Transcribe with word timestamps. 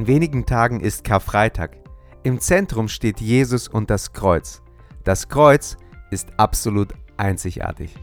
In 0.00 0.06
wenigen 0.06 0.46
Tagen 0.46 0.80
ist 0.80 1.04
Karfreitag. 1.04 1.76
Im 2.22 2.40
Zentrum 2.40 2.88
steht 2.88 3.20
Jesus 3.20 3.68
und 3.68 3.90
das 3.90 4.14
Kreuz. 4.14 4.62
Das 5.04 5.28
Kreuz 5.28 5.76
ist 6.10 6.30
absolut 6.38 6.94
einzigartig. 7.18 7.94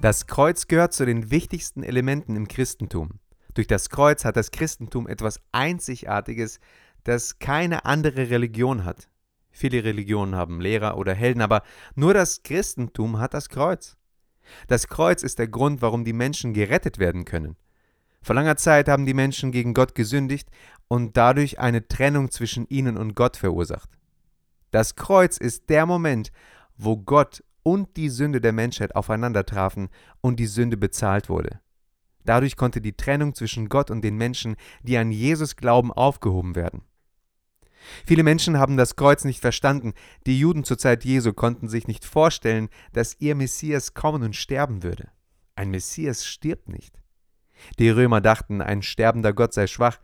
Das 0.00 0.26
Kreuz 0.26 0.66
gehört 0.66 0.94
zu 0.94 1.04
den 1.04 1.30
wichtigsten 1.30 1.82
Elementen 1.82 2.36
im 2.36 2.48
Christentum. 2.48 3.20
Durch 3.52 3.66
das 3.66 3.90
Kreuz 3.90 4.24
hat 4.24 4.38
das 4.38 4.52
Christentum 4.52 5.06
etwas 5.06 5.38
Einzigartiges, 5.52 6.60
das 7.04 7.38
keine 7.38 7.84
andere 7.84 8.30
Religion 8.30 8.86
hat. 8.86 9.09
Viele 9.50 9.84
Religionen 9.84 10.34
haben 10.34 10.60
Lehrer 10.60 10.96
oder 10.96 11.14
Helden, 11.14 11.42
aber 11.42 11.62
nur 11.94 12.14
das 12.14 12.42
Christentum 12.42 13.18
hat 13.18 13.34
das 13.34 13.48
Kreuz. 13.48 13.96
Das 14.68 14.88
Kreuz 14.88 15.22
ist 15.22 15.38
der 15.38 15.48
Grund, 15.48 15.82
warum 15.82 16.04
die 16.04 16.12
Menschen 16.12 16.52
gerettet 16.54 16.98
werden 16.98 17.24
können. 17.24 17.56
Vor 18.22 18.34
langer 18.34 18.56
Zeit 18.56 18.88
haben 18.88 19.06
die 19.06 19.14
Menschen 19.14 19.50
gegen 19.50 19.74
Gott 19.74 19.94
gesündigt 19.94 20.48
und 20.88 21.16
dadurch 21.16 21.58
eine 21.58 21.88
Trennung 21.88 22.30
zwischen 22.30 22.66
ihnen 22.68 22.96
und 22.96 23.14
Gott 23.14 23.36
verursacht. 23.36 23.90
Das 24.70 24.94
Kreuz 24.94 25.36
ist 25.36 25.70
der 25.70 25.86
Moment, 25.86 26.30
wo 26.76 26.96
Gott 26.96 27.42
und 27.62 27.96
die 27.96 28.08
Sünde 28.08 28.40
der 28.40 28.52
Menschheit 28.52 28.94
aufeinander 28.94 29.44
trafen 29.44 29.88
und 30.20 30.38
die 30.38 30.46
Sünde 30.46 30.76
bezahlt 30.76 31.28
wurde. 31.28 31.60
Dadurch 32.24 32.56
konnte 32.56 32.80
die 32.80 32.96
Trennung 32.96 33.34
zwischen 33.34 33.68
Gott 33.68 33.90
und 33.90 34.02
den 34.02 34.16
Menschen, 34.16 34.56
die 34.82 34.98
an 34.98 35.10
Jesus 35.10 35.56
glauben, 35.56 35.92
aufgehoben 35.92 36.54
werden. 36.54 36.82
Viele 38.06 38.22
Menschen 38.22 38.58
haben 38.58 38.76
das 38.76 38.96
Kreuz 38.96 39.24
nicht 39.24 39.40
verstanden. 39.40 39.94
Die 40.26 40.38
Juden 40.38 40.64
zur 40.64 40.78
Zeit 40.78 41.04
Jesu 41.04 41.32
konnten 41.32 41.68
sich 41.68 41.86
nicht 41.86 42.04
vorstellen, 42.04 42.68
dass 42.92 43.16
ihr 43.20 43.34
Messias 43.34 43.94
kommen 43.94 44.22
und 44.22 44.36
sterben 44.36 44.82
würde. 44.82 45.08
Ein 45.56 45.70
Messias 45.70 46.26
stirbt 46.26 46.68
nicht. 46.68 47.00
Die 47.78 47.90
Römer 47.90 48.20
dachten, 48.20 48.62
ein 48.62 48.82
sterbender 48.82 49.32
Gott 49.32 49.52
sei 49.52 49.66
schwach. 49.66 49.98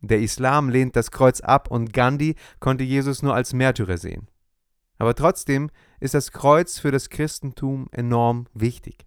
Der 0.00 0.20
Islam 0.20 0.68
lehnt 0.68 0.96
das 0.96 1.10
Kreuz 1.10 1.40
ab 1.40 1.70
und 1.70 1.92
Gandhi 1.92 2.36
konnte 2.58 2.84
Jesus 2.84 3.22
nur 3.22 3.34
als 3.34 3.52
Märtyrer 3.52 3.98
sehen. 3.98 4.28
Aber 4.98 5.14
trotzdem 5.14 5.70
ist 5.98 6.14
das 6.14 6.32
Kreuz 6.32 6.78
für 6.78 6.90
das 6.90 7.10
Christentum 7.10 7.88
enorm 7.92 8.46
wichtig. 8.54 9.06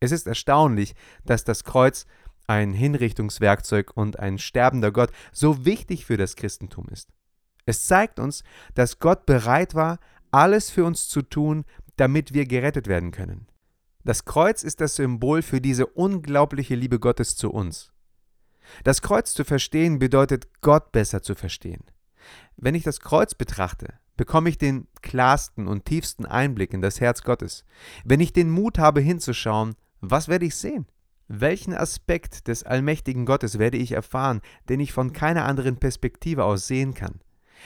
Es 0.00 0.12
ist 0.12 0.26
erstaunlich, 0.26 0.94
dass 1.24 1.44
das 1.44 1.64
Kreuz 1.64 2.06
ein 2.48 2.72
Hinrichtungswerkzeug 2.72 3.92
und 3.94 4.18
ein 4.18 4.38
sterbender 4.38 4.90
Gott 4.90 5.10
so 5.32 5.64
wichtig 5.64 6.06
für 6.06 6.16
das 6.16 6.34
Christentum 6.34 6.88
ist. 6.88 7.10
Es 7.66 7.86
zeigt 7.86 8.18
uns, 8.18 8.42
dass 8.74 8.98
Gott 8.98 9.26
bereit 9.26 9.74
war, 9.74 9.98
alles 10.30 10.70
für 10.70 10.84
uns 10.84 11.08
zu 11.08 11.22
tun, 11.22 11.64
damit 11.96 12.32
wir 12.32 12.46
gerettet 12.46 12.88
werden 12.88 13.10
können. 13.10 13.46
Das 14.04 14.24
Kreuz 14.24 14.62
ist 14.62 14.80
das 14.80 14.96
Symbol 14.96 15.42
für 15.42 15.60
diese 15.60 15.86
unglaubliche 15.86 16.74
Liebe 16.74 16.98
Gottes 16.98 17.36
zu 17.36 17.50
uns. 17.50 17.92
Das 18.84 19.02
Kreuz 19.02 19.34
zu 19.34 19.44
verstehen 19.44 19.98
bedeutet, 19.98 20.48
Gott 20.62 20.92
besser 20.92 21.22
zu 21.22 21.34
verstehen. 21.34 21.84
Wenn 22.56 22.74
ich 22.74 22.84
das 22.84 23.00
Kreuz 23.00 23.34
betrachte, 23.34 23.94
bekomme 24.16 24.48
ich 24.48 24.58
den 24.58 24.88
klarsten 25.02 25.68
und 25.68 25.84
tiefsten 25.84 26.26
Einblick 26.26 26.72
in 26.72 26.80
das 26.80 27.00
Herz 27.00 27.22
Gottes. 27.22 27.64
Wenn 28.04 28.20
ich 28.20 28.32
den 28.32 28.50
Mut 28.50 28.78
habe 28.78 29.00
hinzuschauen, 29.00 29.74
was 30.00 30.28
werde 30.28 30.46
ich 30.46 30.56
sehen? 30.56 30.86
Welchen 31.28 31.74
Aspekt 31.74 32.48
des 32.48 32.62
allmächtigen 32.62 33.26
Gottes 33.26 33.58
werde 33.58 33.76
ich 33.76 33.92
erfahren, 33.92 34.40
den 34.70 34.80
ich 34.80 34.92
von 34.92 35.12
keiner 35.12 35.44
anderen 35.44 35.76
Perspektive 35.76 36.44
aus 36.44 36.66
sehen 36.66 36.94
kann? 36.94 37.20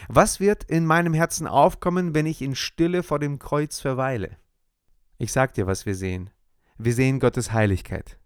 Was 0.09 0.41
wird 0.41 0.65
in 0.65 0.85
meinem 0.85 1.15
Herzen 1.15 1.47
aufkommen, 1.47 2.15
wenn 2.15 2.27
ich 2.27 2.43
in 2.43 2.57
Stille 2.57 3.05
vor 3.05 3.21
dem 3.21 3.39
Kreuz 3.39 3.79
verweile? 3.79 4.37
Ich 5.17 5.33
sag 5.33 5.55
dir, 5.55 5.69
was 5.69 5.87
wir 5.87 5.95
sehen. 5.95 6.31
Wir 6.77 6.93
sehen 6.93 7.21
Gottes 7.21 7.53
Heiligkeit. 7.53 8.19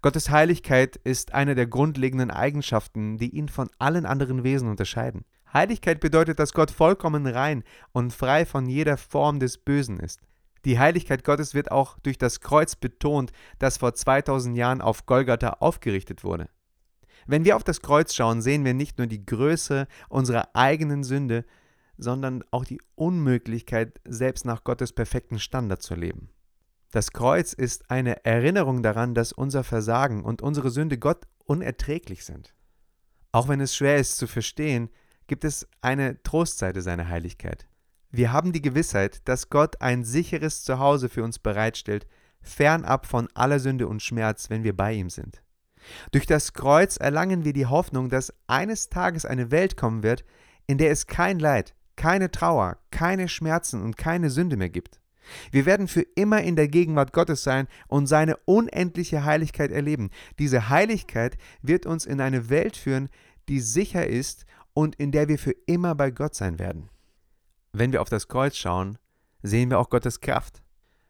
Gottes 0.00 0.30
Heiligkeit 0.30 0.94
ist 0.94 1.34
eine 1.34 1.56
der 1.56 1.66
grundlegenden 1.66 2.30
Eigenschaften, 2.30 3.18
die 3.18 3.30
ihn 3.30 3.48
von 3.48 3.68
allen 3.80 4.06
anderen 4.06 4.44
Wesen 4.44 4.68
unterscheiden. 4.68 5.24
Heiligkeit 5.52 5.98
bedeutet, 5.98 6.38
dass 6.38 6.52
Gott 6.52 6.70
vollkommen 6.70 7.26
rein 7.26 7.64
und 7.90 8.12
frei 8.12 8.46
von 8.46 8.66
jeder 8.66 8.96
Form 8.96 9.40
des 9.40 9.58
Bösen 9.58 9.98
ist. 9.98 10.20
Die 10.64 10.78
Heiligkeit 10.78 11.24
Gottes 11.24 11.54
wird 11.54 11.70
auch 11.70 11.98
durch 12.00 12.18
das 12.18 12.40
Kreuz 12.40 12.76
betont, 12.76 13.32
das 13.58 13.78
vor 13.78 13.94
2000 13.94 14.56
Jahren 14.56 14.80
auf 14.80 15.06
Golgatha 15.06 15.56
aufgerichtet 15.60 16.22
wurde. 16.24 16.48
Wenn 17.26 17.44
wir 17.44 17.56
auf 17.56 17.64
das 17.64 17.82
Kreuz 17.82 18.14
schauen, 18.14 18.42
sehen 18.42 18.64
wir 18.64 18.74
nicht 18.74 18.98
nur 18.98 19.06
die 19.06 19.24
Größe 19.24 19.86
unserer 20.08 20.54
eigenen 20.54 21.04
Sünde, 21.04 21.44
sondern 21.96 22.44
auch 22.50 22.64
die 22.64 22.80
Unmöglichkeit, 22.94 24.00
selbst 24.04 24.44
nach 24.44 24.64
Gottes 24.64 24.92
perfekten 24.92 25.38
Standard 25.38 25.82
zu 25.82 25.94
leben. 25.94 26.30
Das 26.90 27.12
Kreuz 27.12 27.52
ist 27.52 27.90
eine 27.90 28.24
Erinnerung 28.24 28.82
daran, 28.82 29.14
dass 29.14 29.32
unser 29.32 29.64
Versagen 29.64 30.24
und 30.24 30.42
unsere 30.42 30.70
Sünde 30.70 30.98
Gott 30.98 31.26
unerträglich 31.44 32.24
sind. 32.24 32.54
Auch 33.30 33.48
wenn 33.48 33.60
es 33.60 33.74
schwer 33.74 33.96
ist 33.96 34.16
zu 34.16 34.26
verstehen, 34.26 34.90
gibt 35.26 35.44
es 35.44 35.66
eine 35.80 36.22
Trostseite 36.22 36.82
seiner 36.82 37.08
Heiligkeit. 37.08 37.66
Wir 38.14 38.30
haben 38.30 38.52
die 38.52 38.60
Gewissheit, 38.60 39.26
dass 39.26 39.48
Gott 39.48 39.80
ein 39.80 40.04
sicheres 40.04 40.62
Zuhause 40.64 41.08
für 41.08 41.24
uns 41.24 41.38
bereitstellt, 41.38 42.06
fernab 42.42 43.06
von 43.06 43.28
aller 43.32 43.58
Sünde 43.58 43.88
und 43.88 44.02
Schmerz, 44.02 44.50
wenn 44.50 44.64
wir 44.64 44.76
bei 44.76 44.92
ihm 44.92 45.08
sind. 45.08 45.42
Durch 46.10 46.26
das 46.26 46.52
Kreuz 46.52 46.98
erlangen 46.98 47.46
wir 47.46 47.54
die 47.54 47.64
Hoffnung, 47.64 48.10
dass 48.10 48.34
eines 48.46 48.90
Tages 48.90 49.24
eine 49.24 49.50
Welt 49.50 49.78
kommen 49.78 50.02
wird, 50.02 50.26
in 50.66 50.76
der 50.76 50.90
es 50.90 51.06
kein 51.06 51.38
Leid, 51.38 51.74
keine 51.96 52.30
Trauer, 52.30 52.76
keine 52.90 53.28
Schmerzen 53.28 53.80
und 53.82 53.96
keine 53.96 54.28
Sünde 54.28 54.58
mehr 54.58 54.68
gibt. 54.68 55.00
Wir 55.50 55.64
werden 55.64 55.88
für 55.88 56.02
immer 56.14 56.42
in 56.42 56.54
der 56.54 56.68
Gegenwart 56.68 57.14
Gottes 57.14 57.42
sein 57.42 57.66
und 57.88 58.08
seine 58.08 58.36
unendliche 58.44 59.24
Heiligkeit 59.24 59.70
erleben. 59.70 60.10
Diese 60.38 60.68
Heiligkeit 60.68 61.38
wird 61.62 61.86
uns 61.86 62.04
in 62.04 62.20
eine 62.20 62.50
Welt 62.50 62.76
führen, 62.76 63.08
die 63.48 63.60
sicher 63.60 64.06
ist 64.06 64.44
und 64.74 64.96
in 64.96 65.12
der 65.12 65.28
wir 65.28 65.38
für 65.38 65.54
immer 65.64 65.94
bei 65.94 66.10
Gott 66.10 66.34
sein 66.34 66.58
werden. 66.58 66.90
Wenn 67.72 67.92
wir 67.92 68.02
auf 68.02 68.10
das 68.10 68.28
Kreuz 68.28 68.56
schauen, 68.56 68.98
sehen 69.42 69.70
wir 69.70 69.78
auch 69.78 69.88
Gottes 69.88 70.20
Kraft. 70.20 70.62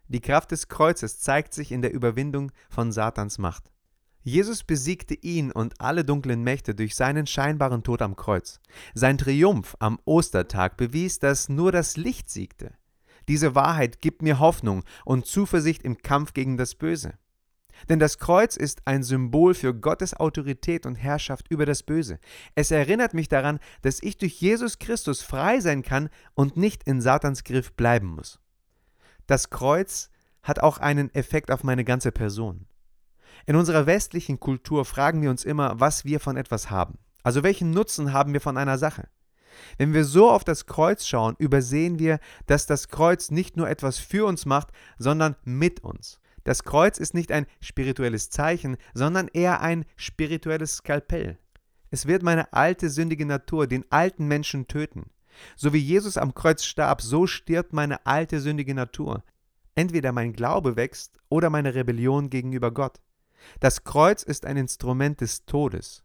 Die 0.07 0.21
Kraft 0.21 0.53
des 0.53 0.69
Kreuzes 0.69 1.19
zeigt 1.19 1.55
sich 1.55 1.73
in 1.73 1.83
der 1.83 1.93
Überwindung 1.93 2.53
von 2.71 2.93
Satans 2.93 3.39
Macht. 3.39 3.73
Jesus 4.23 4.63
besiegte 4.63 5.15
ihn 5.15 5.51
und 5.51 5.81
alle 5.81 6.05
dunklen 6.05 6.45
Mächte 6.45 6.77
durch 6.77 6.95
seinen 6.95 7.27
scheinbaren 7.27 7.83
Tod 7.83 8.01
am 8.01 8.15
Kreuz. 8.15 8.61
Sein 8.95 9.19
Triumph 9.19 9.77
am 9.81 9.99
Ostertag 10.05 10.77
bewies, 10.77 11.19
dass 11.19 11.49
nur 11.49 11.73
das 11.73 11.97
Licht 11.97 12.31
siegte. 12.31 12.75
Diese 13.27 13.57
Wahrheit 13.57 14.01
gibt 14.01 14.23
mir 14.23 14.39
Hoffnung 14.39 14.85
und 15.05 15.27
Zuversicht 15.27 15.83
im 15.83 15.99
Kampf 15.99 16.33
gegen 16.33 16.57
das 16.57 16.77
Böse. 16.77 17.15
Denn 17.89 17.99
das 17.99 18.19
Kreuz 18.19 18.57
ist 18.57 18.83
ein 18.87 19.03
Symbol 19.03 19.55
für 19.55 19.75
Gottes 19.75 20.15
Autorität 20.15 20.87
und 20.87 20.97
Herrschaft 20.97 21.49
über 21.51 21.67
das 21.67 21.83
Böse. 21.83 22.19
Es 22.55 22.71
erinnert 22.71 23.15
mich 23.15 23.29
daran, 23.29 23.59
dass 23.83 24.03
ich 24.03 24.19
durch 24.19 24.41
Jesus 24.41 24.79
Christus 24.79 25.23
frei 25.23 25.61
sein 25.61 25.83
kann 25.83 26.09
und 26.35 26.57
nicht 26.57 26.85
in 26.85 27.01
Satans 27.01 27.45
Griff 27.45 27.73
bleiben 27.75 28.09
muss. 28.09 28.39
Das 29.27 29.51
Kreuz 29.51 30.11
hat 30.43 30.61
auch 30.61 30.79
einen 30.79 31.15
Effekt 31.15 31.51
auf 31.51 31.65
meine 31.65 31.85
ganze 31.85 32.13
Person. 32.13 32.67
In 33.47 33.57
unserer 33.57 33.87
westlichen 33.87 34.41
Kultur 34.41 34.85
fragen 34.85 35.23
wir 35.23 35.31
uns 35.31 35.45
immer, 35.45 35.81
was 35.81 36.05
wir 36.05 36.21
von 36.21 36.37
etwas 36.37 36.71
haben. 36.71 36.99
Also 37.23 37.43
welchen 37.43 37.71
Nutzen 37.71 38.13
haben 38.13 38.33
wir 38.33 38.41
von 38.41 38.57
einer 38.57 38.79
Sache? 38.79 39.09
Wenn 39.79 39.93
wir 39.93 40.05
so 40.05 40.31
auf 40.31 40.45
das 40.45 40.67
Kreuz 40.67 41.07
schauen, 41.07 41.37
übersehen 41.39 41.99
wir, 41.99 42.19
dass 42.47 42.67
das 42.67 42.89
Kreuz 42.89 43.31
nicht 43.31 43.57
nur 43.57 43.69
etwas 43.69 43.99
für 43.99 44.27
uns 44.27 44.47
macht, 44.47 44.69
sondern 44.99 45.37
mit 45.45 45.81
uns. 45.81 46.21
Das 46.45 46.65
Kreuz 46.65 46.99
ist 46.99 47.15
nicht 47.15 47.33
ein 47.33 47.47
spirituelles 47.61 48.31
Zeichen, 48.31 48.77
sondern 48.95 49.29
eher 49.29 49.61
ein 49.61 49.85
spirituelles 49.97 50.77
Skalpell. 50.77 51.39
Es 51.91 52.07
wird 52.07 52.23
meine 52.23 52.53
alte 52.53 52.89
sündige 52.89 53.27
Natur, 53.27 53.67
den 53.67 53.85
alten 53.91 54.27
Menschen 54.27 54.67
töten. 54.67 55.11
So 55.57 55.73
wie 55.73 55.79
Jesus 55.79 56.17
am 56.17 56.35
Kreuz 56.35 56.65
starb, 56.65 57.03
so 57.03 57.27
stirbt 57.27 57.73
meine 57.73 58.07
alte 58.07 58.41
sündige 58.41 58.75
Natur. 58.75 59.23
Entweder 59.75 60.13
mein 60.13 60.33
Glaube 60.33 60.77
wächst 60.77 61.19
oder 61.29 61.51
meine 61.51 61.75
Rebellion 61.75 62.31
gegenüber 62.31 62.71
Gott. 62.71 63.01
Das 63.61 63.85
Kreuz 63.85 64.23
ist 64.23 64.47
ein 64.47 64.57
Instrument 64.57 65.21
des 65.21 65.45
Todes. 65.45 66.05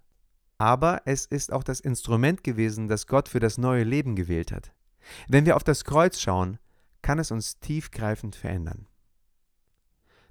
Aber 0.58 1.02
es 1.06 1.26
ist 1.26 1.54
auch 1.54 1.64
das 1.64 1.80
Instrument 1.80 2.44
gewesen, 2.44 2.88
das 2.88 3.08
Gott 3.08 3.30
für 3.30 3.40
das 3.40 3.58
neue 3.58 3.84
Leben 3.84 4.16
gewählt 4.16 4.52
hat. 4.52 4.74
Wenn 5.28 5.46
wir 5.46 5.56
auf 5.56 5.64
das 5.64 5.84
Kreuz 5.84 6.20
schauen, 6.20 6.58
kann 7.02 7.20
es 7.20 7.32
uns 7.32 7.60
tiefgreifend 7.60 8.36
verändern. 8.36 8.88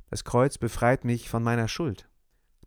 Das 0.08 0.24
Kreuz 0.24 0.56
befreit 0.58 1.04
mich 1.04 1.28
von 1.28 1.42
meiner 1.42 1.66
Schuld. 1.66 2.08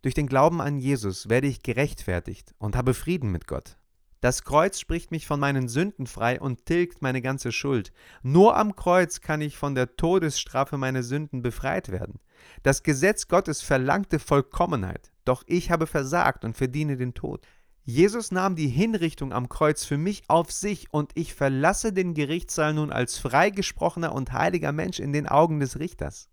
Durch 0.02 0.14
den 0.14 0.26
Glauben 0.26 0.60
an 0.60 0.78
Jesus 0.78 1.28
werde 1.28 1.46
ich 1.46 1.62
gerechtfertigt 1.62 2.54
und 2.58 2.76
habe 2.76 2.94
Frieden 2.94 3.30
mit 3.30 3.46
Gott. 3.46 3.78
Das 4.20 4.44
Kreuz 4.44 4.78
spricht 4.78 5.10
mich 5.10 5.26
von 5.26 5.40
meinen 5.40 5.66
Sünden 5.66 6.06
frei 6.06 6.38
und 6.38 6.66
tilgt 6.66 7.00
meine 7.00 7.22
ganze 7.22 7.52
Schuld. 7.52 7.90
Nur 8.22 8.56
am 8.56 8.76
Kreuz 8.76 9.22
kann 9.22 9.40
ich 9.40 9.56
von 9.56 9.74
der 9.74 9.96
Todesstrafe 9.96 10.76
meiner 10.76 11.02
Sünden 11.02 11.40
befreit 11.40 11.90
werden. 11.90 12.20
Das 12.62 12.82
Gesetz 12.82 13.28
Gottes 13.28 13.62
verlangte 13.62 14.18
Vollkommenheit, 14.18 15.10
doch 15.24 15.42
ich 15.46 15.70
habe 15.70 15.86
versagt 15.86 16.44
und 16.44 16.58
verdiene 16.58 16.98
den 16.98 17.14
Tod. 17.14 17.46
Jesus 17.84 18.30
nahm 18.30 18.56
die 18.56 18.68
Hinrichtung 18.68 19.32
am 19.32 19.48
Kreuz 19.48 19.84
für 19.84 19.96
mich 19.96 20.24
auf 20.28 20.52
sich 20.52 20.92
und 20.92 21.12
ich 21.14 21.32
verlasse 21.32 21.94
den 21.94 22.12
Gerichtssaal 22.12 22.74
nun 22.74 22.92
als 22.92 23.16
freigesprochener 23.16 24.14
und 24.14 24.32
heiliger 24.32 24.72
Mensch 24.72 25.00
in 25.00 25.14
den 25.14 25.26
Augen 25.26 25.60
des 25.60 25.78
Richters. 25.78 26.28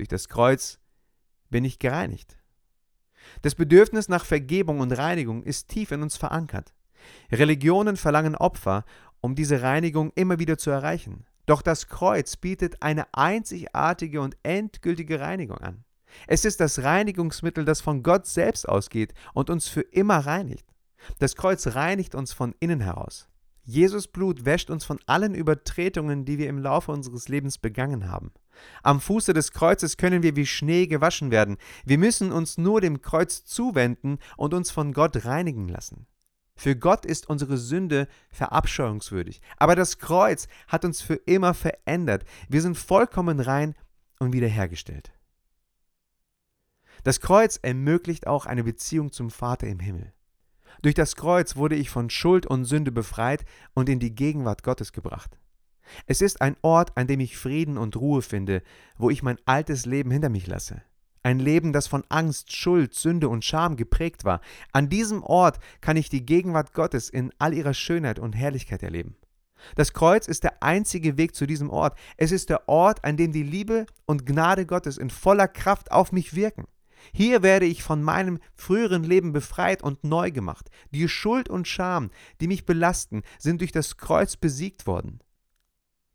Durch 0.00 0.08
das 0.08 0.30
Kreuz 0.30 0.78
bin 1.50 1.62
ich 1.62 1.78
gereinigt. 1.78 2.38
Das 3.42 3.54
Bedürfnis 3.54 4.08
nach 4.08 4.24
Vergebung 4.24 4.80
und 4.80 4.92
Reinigung 4.92 5.42
ist 5.42 5.68
tief 5.68 5.90
in 5.90 6.00
uns 6.00 6.16
verankert. 6.16 6.72
Religionen 7.30 7.98
verlangen 7.98 8.34
Opfer, 8.34 8.86
um 9.20 9.34
diese 9.34 9.60
Reinigung 9.60 10.10
immer 10.14 10.38
wieder 10.38 10.56
zu 10.56 10.70
erreichen. 10.70 11.26
Doch 11.44 11.60
das 11.60 11.88
Kreuz 11.88 12.36
bietet 12.38 12.80
eine 12.80 13.12
einzigartige 13.12 14.22
und 14.22 14.38
endgültige 14.42 15.20
Reinigung 15.20 15.58
an. 15.58 15.84
Es 16.26 16.46
ist 16.46 16.60
das 16.60 16.82
Reinigungsmittel, 16.82 17.66
das 17.66 17.82
von 17.82 18.02
Gott 18.02 18.24
selbst 18.24 18.66
ausgeht 18.66 19.12
und 19.34 19.50
uns 19.50 19.68
für 19.68 19.82
immer 19.82 20.20
reinigt. 20.20 20.64
Das 21.18 21.36
Kreuz 21.36 21.66
reinigt 21.66 22.14
uns 22.14 22.32
von 22.32 22.54
innen 22.58 22.80
heraus. 22.80 23.28
Jesus 23.62 24.08
Blut 24.08 24.44
wäscht 24.44 24.70
uns 24.70 24.84
von 24.84 24.98
allen 25.06 25.34
Übertretungen, 25.34 26.24
die 26.24 26.38
wir 26.38 26.48
im 26.48 26.58
Laufe 26.58 26.92
unseres 26.92 27.28
Lebens 27.28 27.58
begangen 27.58 28.08
haben. 28.08 28.32
Am 28.82 29.00
Fuße 29.00 29.32
des 29.32 29.52
Kreuzes 29.52 29.96
können 29.96 30.22
wir 30.22 30.36
wie 30.36 30.46
Schnee 30.46 30.86
gewaschen 30.86 31.30
werden. 31.30 31.56
Wir 31.84 31.98
müssen 31.98 32.32
uns 32.32 32.58
nur 32.58 32.80
dem 32.80 33.00
Kreuz 33.02 33.44
zuwenden 33.44 34.18
und 34.36 34.54
uns 34.54 34.70
von 34.70 34.92
Gott 34.92 35.24
reinigen 35.24 35.68
lassen. 35.68 36.06
Für 36.56 36.76
Gott 36.76 37.06
ist 37.06 37.30
unsere 37.30 37.56
Sünde 37.56 38.06
verabscheuungswürdig, 38.30 39.40
aber 39.56 39.76
das 39.76 39.98
Kreuz 39.98 40.46
hat 40.68 40.84
uns 40.84 41.00
für 41.00 41.14
immer 41.14 41.54
verändert. 41.54 42.24
Wir 42.48 42.60
sind 42.60 42.76
vollkommen 42.76 43.40
rein 43.40 43.74
und 44.18 44.34
wiederhergestellt. 44.34 45.10
Das 47.02 47.20
Kreuz 47.20 47.58
ermöglicht 47.62 48.26
auch 48.26 48.44
eine 48.44 48.64
Beziehung 48.64 49.10
zum 49.10 49.30
Vater 49.30 49.68
im 49.68 49.80
Himmel. 49.80 50.12
Durch 50.82 50.94
das 50.94 51.16
Kreuz 51.16 51.56
wurde 51.56 51.76
ich 51.76 51.90
von 51.90 52.10
Schuld 52.10 52.46
und 52.46 52.64
Sünde 52.64 52.92
befreit 52.92 53.44
und 53.74 53.88
in 53.88 54.00
die 54.00 54.14
Gegenwart 54.14 54.62
Gottes 54.62 54.92
gebracht. 54.92 55.38
Es 56.06 56.22
ist 56.22 56.40
ein 56.40 56.56
Ort, 56.62 56.96
an 56.96 57.06
dem 57.06 57.20
ich 57.20 57.36
Frieden 57.36 57.76
und 57.76 57.96
Ruhe 57.96 58.22
finde, 58.22 58.62
wo 58.96 59.10
ich 59.10 59.22
mein 59.22 59.38
altes 59.44 59.86
Leben 59.86 60.10
hinter 60.10 60.28
mich 60.28 60.46
lasse. 60.46 60.82
Ein 61.22 61.38
Leben, 61.38 61.72
das 61.72 61.86
von 61.86 62.04
Angst, 62.08 62.56
Schuld, 62.56 62.94
Sünde 62.94 63.28
und 63.28 63.44
Scham 63.44 63.76
geprägt 63.76 64.24
war. 64.24 64.40
An 64.72 64.88
diesem 64.88 65.22
Ort 65.22 65.58
kann 65.80 65.98
ich 65.98 66.08
die 66.08 66.24
Gegenwart 66.24 66.72
Gottes 66.72 67.10
in 67.10 67.30
all 67.38 67.52
ihrer 67.52 67.74
Schönheit 67.74 68.18
und 68.18 68.32
Herrlichkeit 68.32 68.82
erleben. 68.82 69.16
Das 69.74 69.92
Kreuz 69.92 70.26
ist 70.26 70.44
der 70.44 70.62
einzige 70.62 71.18
Weg 71.18 71.34
zu 71.34 71.46
diesem 71.46 71.68
Ort. 71.68 71.98
Es 72.16 72.32
ist 72.32 72.48
der 72.48 72.68
Ort, 72.68 73.04
an 73.04 73.18
dem 73.18 73.32
die 73.32 73.42
Liebe 73.42 73.84
und 74.06 74.24
Gnade 74.24 74.64
Gottes 74.64 74.96
in 74.96 75.10
voller 75.10 75.48
Kraft 75.48 75.92
auf 75.92 76.12
mich 76.12 76.34
wirken. 76.34 76.66
Hier 77.12 77.42
werde 77.42 77.66
ich 77.66 77.82
von 77.82 78.02
meinem 78.02 78.38
früheren 78.54 79.04
Leben 79.04 79.32
befreit 79.32 79.82
und 79.82 80.04
neu 80.04 80.30
gemacht. 80.30 80.70
Die 80.90 81.08
Schuld 81.08 81.48
und 81.48 81.68
Scham, 81.68 82.10
die 82.40 82.46
mich 82.46 82.66
belasten, 82.66 83.22
sind 83.38 83.60
durch 83.60 83.72
das 83.72 83.96
Kreuz 83.96 84.36
besiegt 84.36 84.86
worden. 84.86 85.20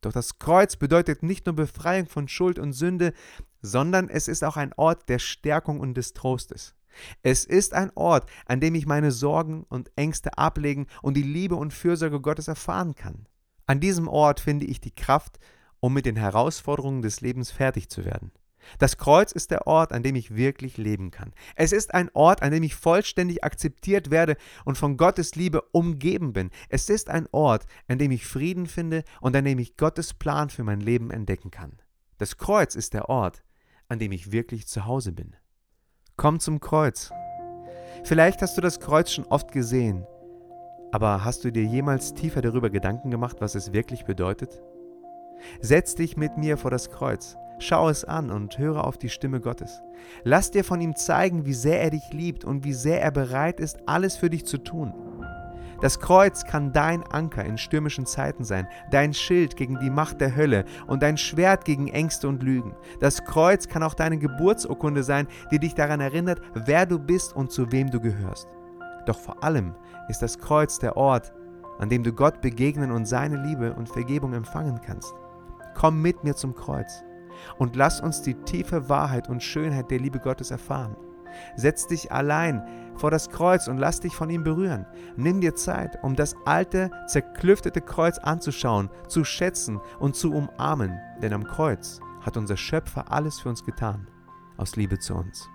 Doch 0.01 0.13
das 0.13 0.37
Kreuz 0.37 0.75
bedeutet 0.75 1.23
nicht 1.23 1.45
nur 1.45 1.55
Befreiung 1.55 2.07
von 2.07 2.27
Schuld 2.27 2.59
und 2.59 2.73
Sünde, 2.73 3.13
sondern 3.61 4.09
es 4.09 4.27
ist 4.27 4.43
auch 4.43 4.57
ein 4.57 4.73
Ort 4.73 5.09
der 5.09 5.19
Stärkung 5.19 5.79
und 5.79 5.95
des 5.95 6.13
Trostes. 6.13 6.75
Es 7.23 7.43
ist 7.43 7.73
ein 7.73 7.91
Ort, 7.95 8.29
an 8.45 8.59
dem 8.59 8.75
ich 8.75 8.85
meine 8.85 9.11
Sorgen 9.11 9.63
und 9.63 9.91
Ängste 9.95 10.37
ablegen 10.37 10.87
und 11.01 11.15
die 11.15 11.23
Liebe 11.23 11.55
und 11.55 11.73
Fürsorge 11.73 12.21
Gottes 12.21 12.47
erfahren 12.47 12.95
kann. 12.95 13.27
An 13.65 13.79
diesem 13.79 14.07
Ort 14.07 14.39
finde 14.39 14.65
ich 14.65 14.79
die 14.79 14.93
Kraft, 14.93 15.39
um 15.79 15.93
mit 15.93 16.05
den 16.05 16.15
Herausforderungen 16.15 17.01
des 17.01 17.21
Lebens 17.21 17.51
fertig 17.51 17.89
zu 17.89 18.05
werden. 18.05 18.31
Das 18.79 18.97
Kreuz 18.97 19.31
ist 19.31 19.51
der 19.51 19.67
Ort, 19.67 19.91
an 19.91 20.03
dem 20.03 20.15
ich 20.15 20.35
wirklich 20.35 20.77
leben 20.77 21.11
kann. 21.11 21.33
Es 21.55 21.71
ist 21.71 21.93
ein 21.93 22.09
Ort, 22.13 22.41
an 22.41 22.51
dem 22.51 22.63
ich 22.63 22.75
vollständig 22.75 23.43
akzeptiert 23.43 24.11
werde 24.11 24.37
und 24.63 24.77
von 24.77 24.97
Gottes 24.97 25.35
Liebe 25.35 25.61
umgeben 25.71 26.33
bin. 26.33 26.49
Es 26.69 26.89
ist 26.89 27.09
ein 27.09 27.27
Ort, 27.31 27.65
an 27.87 27.97
dem 27.97 28.11
ich 28.11 28.25
Frieden 28.25 28.67
finde 28.67 29.03
und 29.21 29.35
an 29.35 29.45
dem 29.45 29.59
ich 29.59 29.77
Gottes 29.77 30.13
Plan 30.13 30.49
für 30.49 30.63
mein 30.63 30.79
Leben 30.79 31.11
entdecken 31.11 31.51
kann. 31.51 31.77
Das 32.17 32.37
Kreuz 32.37 32.75
ist 32.75 32.93
der 32.93 33.09
Ort, 33.09 33.43
an 33.89 33.99
dem 33.99 34.11
ich 34.11 34.31
wirklich 34.31 34.67
zu 34.67 34.85
Hause 34.85 35.11
bin. 35.11 35.35
Komm 36.17 36.39
zum 36.39 36.59
Kreuz. 36.59 37.11
Vielleicht 38.03 38.41
hast 38.41 38.57
du 38.57 38.61
das 38.61 38.79
Kreuz 38.79 39.11
schon 39.11 39.25
oft 39.25 39.51
gesehen, 39.51 40.05
aber 40.91 41.25
hast 41.25 41.43
du 41.43 41.51
dir 41.51 41.63
jemals 41.63 42.13
tiefer 42.13 42.41
darüber 42.41 42.69
Gedanken 42.69 43.11
gemacht, 43.11 43.37
was 43.41 43.55
es 43.55 43.73
wirklich 43.73 44.05
bedeutet? 44.05 44.61
Setz 45.59 45.95
dich 45.95 46.15
mit 46.15 46.37
mir 46.37 46.57
vor 46.57 46.71
das 46.71 46.89
Kreuz. 46.89 47.35
Schau 47.59 47.89
es 47.89 48.03
an 48.03 48.31
und 48.31 48.57
höre 48.57 48.83
auf 48.85 48.97
die 48.97 49.09
Stimme 49.09 49.39
Gottes. 49.39 49.81
Lass 50.23 50.51
dir 50.51 50.63
von 50.63 50.81
ihm 50.81 50.95
zeigen, 50.95 51.45
wie 51.45 51.53
sehr 51.53 51.81
er 51.81 51.89
dich 51.89 52.11
liebt 52.11 52.43
und 52.43 52.63
wie 52.63 52.73
sehr 52.73 53.01
er 53.01 53.11
bereit 53.11 53.59
ist, 53.59 53.77
alles 53.85 54.17
für 54.17 54.29
dich 54.29 54.45
zu 54.45 54.57
tun. 54.57 54.93
Das 55.81 55.99
Kreuz 55.99 56.45
kann 56.45 56.71
dein 56.71 57.03
Anker 57.03 57.43
in 57.43 57.57
stürmischen 57.57 58.05
Zeiten 58.05 58.43
sein, 58.43 58.67
dein 58.91 59.13
Schild 59.13 59.57
gegen 59.57 59.77
die 59.79 59.89
Macht 59.89 60.21
der 60.21 60.35
Hölle 60.35 60.65
und 60.87 61.03
dein 61.03 61.17
Schwert 61.17 61.65
gegen 61.65 61.89
Ängste 61.89 62.27
und 62.27 62.43
Lügen. 62.43 62.75
Das 63.01 63.23
Kreuz 63.25 63.67
kann 63.67 63.83
auch 63.83 63.93
deine 63.93 64.17
Geburtsurkunde 64.17 65.03
sein, 65.03 65.27
die 65.51 65.59
dich 65.59 65.75
daran 65.75 65.99
erinnert, 65.99 66.41
wer 66.53 66.85
du 66.85 66.97
bist 66.97 67.35
und 67.35 67.51
zu 67.51 67.71
wem 67.71 67.91
du 67.91 67.99
gehörst. 67.99 68.47
Doch 69.05 69.19
vor 69.19 69.43
allem 69.43 69.75
ist 70.07 70.21
das 70.21 70.39
Kreuz 70.39 70.79
der 70.79 70.97
Ort, 70.97 71.33
an 71.77 71.89
dem 71.89 72.03
du 72.03 72.13
Gott 72.13 72.41
begegnen 72.41 72.91
und 72.91 73.05
seine 73.05 73.41
Liebe 73.43 73.73
und 73.73 73.89
Vergebung 73.89 74.33
empfangen 74.33 74.79
kannst. 74.81 75.13
Komm 75.75 76.01
mit 76.01 76.23
mir 76.23 76.35
zum 76.35 76.55
Kreuz 76.55 77.03
und 77.57 77.75
lass 77.75 78.01
uns 78.01 78.21
die 78.21 78.33
tiefe 78.33 78.89
Wahrheit 78.89 79.29
und 79.29 79.43
Schönheit 79.43 79.91
der 79.91 79.99
Liebe 79.99 80.19
Gottes 80.19 80.51
erfahren. 80.51 80.95
Setz 81.55 81.87
dich 81.87 82.11
allein 82.11 82.63
vor 82.95 83.11
das 83.11 83.29
Kreuz 83.29 83.67
und 83.67 83.77
lass 83.77 83.99
dich 83.99 84.15
von 84.15 84.29
ihm 84.29 84.43
berühren. 84.43 84.85
Nimm 85.17 85.41
dir 85.41 85.55
Zeit, 85.55 86.01
um 86.01 86.15
das 86.15 86.35
alte, 86.45 86.89
zerklüftete 87.07 87.81
Kreuz 87.81 88.17
anzuschauen, 88.17 88.89
zu 89.07 89.23
schätzen 89.23 89.79
und 89.99 90.15
zu 90.15 90.33
umarmen, 90.33 90.97
denn 91.21 91.33
am 91.33 91.43
Kreuz 91.43 91.99
hat 92.21 92.37
unser 92.37 92.57
Schöpfer 92.57 93.11
alles 93.11 93.39
für 93.39 93.49
uns 93.49 93.63
getan, 93.63 94.07
aus 94.57 94.75
Liebe 94.75 94.97
zu 94.99 95.15
uns. 95.15 95.49